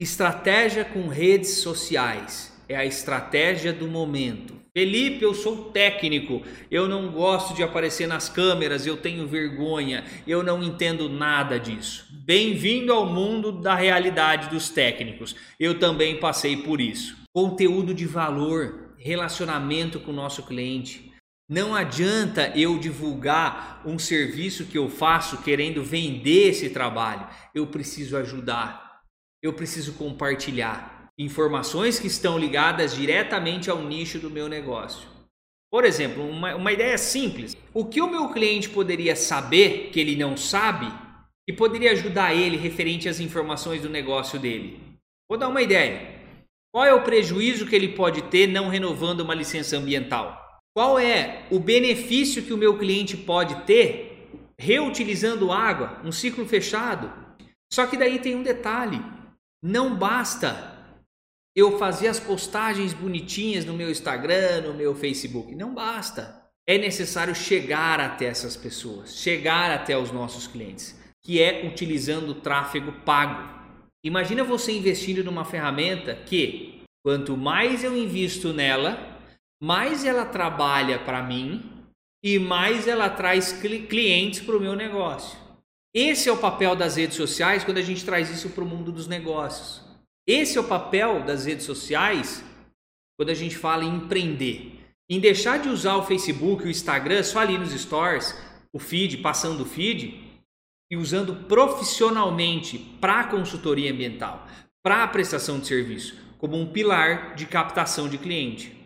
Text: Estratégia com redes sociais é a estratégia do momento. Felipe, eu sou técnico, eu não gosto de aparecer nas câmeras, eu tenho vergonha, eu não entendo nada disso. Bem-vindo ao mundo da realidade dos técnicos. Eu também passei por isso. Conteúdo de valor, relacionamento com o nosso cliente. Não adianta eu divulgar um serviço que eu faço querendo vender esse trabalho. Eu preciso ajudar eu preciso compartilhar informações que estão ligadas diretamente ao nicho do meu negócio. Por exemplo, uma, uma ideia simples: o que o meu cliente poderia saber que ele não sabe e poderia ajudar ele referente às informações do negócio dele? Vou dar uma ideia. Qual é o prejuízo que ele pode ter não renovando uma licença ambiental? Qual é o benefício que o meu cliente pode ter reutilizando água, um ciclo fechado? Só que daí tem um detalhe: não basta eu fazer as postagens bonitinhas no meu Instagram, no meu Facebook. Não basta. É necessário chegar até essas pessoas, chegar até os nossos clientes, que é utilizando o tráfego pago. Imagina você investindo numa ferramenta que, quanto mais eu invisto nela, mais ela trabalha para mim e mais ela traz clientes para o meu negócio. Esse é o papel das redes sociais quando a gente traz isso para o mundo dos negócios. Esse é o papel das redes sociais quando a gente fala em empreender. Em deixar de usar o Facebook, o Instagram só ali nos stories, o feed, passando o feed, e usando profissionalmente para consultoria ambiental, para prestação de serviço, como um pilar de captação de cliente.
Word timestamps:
Estratégia 0.00 0.84
com 0.84 1.08
redes 1.08 1.54
sociais 1.54 2.56
é 2.68 2.76
a 2.76 2.84
estratégia 2.84 3.72
do 3.72 3.88
momento. 3.88 4.54
Felipe, 4.72 5.24
eu 5.24 5.34
sou 5.34 5.72
técnico, 5.72 6.40
eu 6.70 6.86
não 6.86 7.10
gosto 7.10 7.52
de 7.52 7.64
aparecer 7.64 8.06
nas 8.06 8.28
câmeras, 8.28 8.86
eu 8.86 8.96
tenho 8.96 9.26
vergonha, 9.26 10.04
eu 10.24 10.40
não 10.44 10.62
entendo 10.62 11.08
nada 11.08 11.58
disso. 11.58 12.06
Bem-vindo 12.12 12.92
ao 12.92 13.06
mundo 13.06 13.50
da 13.50 13.74
realidade 13.74 14.48
dos 14.48 14.70
técnicos. 14.70 15.34
Eu 15.58 15.80
também 15.80 16.20
passei 16.20 16.58
por 16.58 16.80
isso. 16.80 17.16
Conteúdo 17.34 17.92
de 17.92 18.06
valor, 18.06 18.94
relacionamento 18.98 19.98
com 19.98 20.12
o 20.12 20.14
nosso 20.14 20.44
cliente. 20.44 21.12
Não 21.50 21.74
adianta 21.74 22.52
eu 22.54 22.78
divulgar 22.78 23.82
um 23.84 23.98
serviço 23.98 24.66
que 24.66 24.78
eu 24.78 24.88
faço 24.88 25.38
querendo 25.38 25.82
vender 25.82 26.50
esse 26.50 26.70
trabalho. 26.70 27.26
Eu 27.52 27.66
preciso 27.66 28.16
ajudar 28.16 28.87
eu 29.42 29.52
preciso 29.52 29.94
compartilhar 29.94 31.10
informações 31.18 31.98
que 31.98 32.06
estão 32.06 32.38
ligadas 32.38 32.94
diretamente 32.94 33.70
ao 33.70 33.82
nicho 33.82 34.18
do 34.18 34.30
meu 34.30 34.48
negócio. 34.48 35.08
Por 35.70 35.84
exemplo, 35.84 36.26
uma, 36.26 36.54
uma 36.54 36.72
ideia 36.72 36.96
simples: 36.96 37.56
o 37.74 37.84
que 37.84 38.00
o 38.00 38.10
meu 38.10 38.28
cliente 38.30 38.68
poderia 38.68 39.14
saber 39.14 39.90
que 39.92 40.00
ele 40.00 40.16
não 40.16 40.36
sabe 40.36 40.86
e 41.48 41.52
poderia 41.52 41.92
ajudar 41.92 42.34
ele 42.34 42.56
referente 42.56 43.08
às 43.08 43.20
informações 43.20 43.82
do 43.82 43.88
negócio 43.88 44.38
dele? 44.38 44.80
Vou 45.28 45.38
dar 45.38 45.48
uma 45.48 45.62
ideia. 45.62 46.16
Qual 46.72 46.84
é 46.84 46.92
o 46.92 47.02
prejuízo 47.02 47.66
que 47.66 47.74
ele 47.74 47.88
pode 47.88 48.22
ter 48.22 48.46
não 48.46 48.68
renovando 48.68 49.20
uma 49.20 49.34
licença 49.34 49.76
ambiental? 49.76 50.60
Qual 50.76 50.98
é 50.98 51.46
o 51.50 51.58
benefício 51.58 52.42
que 52.42 52.52
o 52.52 52.58
meu 52.58 52.78
cliente 52.78 53.16
pode 53.16 53.62
ter 53.62 54.28
reutilizando 54.58 55.52
água, 55.52 56.00
um 56.04 56.12
ciclo 56.12 56.46
fechado? 56.46 57.12
Só 57.72 57.86
que 57.86 57.96
daí 57.96 58.18
tem 58.18 58.36
um 58.36 58.42
detalhe: 58.42 59.02
não 59.62 59.96
basta 59.96 60.76
eu 61.54 61.78
fazer 61.78 62.08
as 62.08 62.20
postagens 62.20 62.92
bonitinhas 62.92 63.64
no 63.64 63.74
meu 63.74 63.90
Instagram, 63.90 64.62
no 64.62 64.74
meu 64.74 64.94
Facebook. 64.94 65.54
Não 65.54 65.74
basta. 65.74 66.40
É 66.66 66.78
necessário 66.78 67.34
chegar 67.34 67.98
até 67.98 68.26
essas 68.26 68.56
pessoas, 68.56 69.16
chegar 69.16 69.70
até 69.70 69.98
os 69.98 70.12
nossos 70.12 70.46
clientes, 70.46 70.96
que 71.22 71.42
é 71.42 71.66
utilizando 71.66 72.30
o 72.30 72.34
tráfego 72.40 72.92
pago. 73.04 73.58
Imagina 74.04 74.44
você 74.44 74.72
investindo 74.72 75.24
numa 75.24 75.44
ferramenta 75.44 76.14
que, 76.14 76.82
quanto 77.02 77.36
mais 77.36 77.82
eu 77.82 77.96
invisto 77.96 78.52
nela, 78.52 79.18
mais 79.60 80.04
ela 80.04 80.24
trabalha 80.24 80.98
para 81.00 81.22
mim 81.22 81.68
e 82.22 82.38
mais 82.38 82.86
ela 82.86 83.10
traz 83.10 83.52
clientes 83.52 84.40
para 84.40 84.56
o 84.56 84.60
meu 84.60 84.76
negócio. 84.76 85.47
Esse 85.94 86.28
é 86.28 86.32
o 86.32 86.38
papel 86.38 86.76
das 86.76 86.96
redes 86.96 87.16
sociais 87.16 87.64
quando 87.64 87.78
a 87.78 87.82
gente 87.82 88.04
traz 88.04 88.30
isso 88.30 88.50
para 88.50 88.62
o 88.62 88.66
mundo 88.66 88.92
dos 88.92 89.06
negócios. 89.06 89.82
Esse 90.26 90.58
é 90.58 90.60
o 90.60 90.68
papel 90.68 91.24
das 91.24 91.46
redes 91.46 91.64
sociais 91.64 92.44
quando 93.18 93.30
a 93.30 93.34
gente 93.34 93.56
fala 93.56 93.84
em 93.84 93.96
empreender. 93.96 94.78
Em 95.10 95.18
deixar 95.18 95.58
de 95.58 95.70
usar 95.70 95.96
o 95.96 96.04
Facebook, 96.04 96.64
o 96.64 96.70
Instagram 96.70 97.22
só 97.22 97.38
ali 97.38 97.56
nos 97.56 97.72
stories, 97.72 98.36
o 98.72 98.78
feed, 98.78 99.18
passando 99.18 99.62
o 99.62 99.66
feed, 99.66 100.28
e 100.90 100.96
usando 100.96 101.46
profissionalmente 101.46 102.78
para 103.00 103.24
consultoria 103.24 103.90
ambiental, 103.90 104.46
para 104.82 105.06
prestação 105.08 105.58
de 105.58 105.66
serviço, 105.66 106.16
como 106.38 106.58
um 106.58 106.70
pilar 106.70 107.34
de 107.34 107.46
captação 107.46 108.08
de 108.08 108.18
cliente. 108.18 108.77